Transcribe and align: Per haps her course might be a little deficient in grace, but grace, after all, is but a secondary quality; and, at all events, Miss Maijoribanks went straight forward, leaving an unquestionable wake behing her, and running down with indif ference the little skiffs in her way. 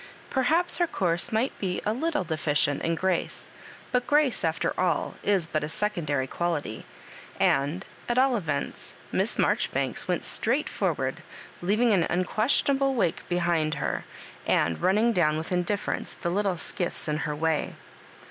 Per 0.31 0.41
haps 0.41 0.77
her 0.77 0.87
course 0.87 1.31
might 1.31 1.55
be 1.59 1.79
a 1.85 1.93
little 1.93 2.23
deficient 2.23 2.81
in 2.81 2.95
grace, 2.95 3.49
but 3.91 4.07
grace, 4.07 4.43
after 4.43 4.73
all, 4.79 5.13
is 5.21 5.47
but 5.47 5.63
a 5.63 5.69
secondary 5.69 6.25
quality; 6.25 6.87
and, 7.39 7.85
at 8.09 8.17
all 8.17 8.35
events, 8.35 8.95
Miss 9.11 9.35
Maijoribanks 9.35 10.07
went 10.07 10.25
straight 10.25 10.67
forward, 10.69 11.21
leaving 11.61 11.93
an 11.93 12.07
unquestionable 12.09 12.95
wake 12.95 13.21
behing 13.29 13.73
her, 13.75 14.03
and 14.47 14.81
running 14.81 15.13
down 15.13 15.37
with 15.37 15.51
indif 15.51 15.85
ference 15.85 16.19
the 16.19 16.31
little 16.31 16.57
skiffs 16.57 17.07
in 17.07 17.17
her 17.17 17.35
way. 17.35 17.75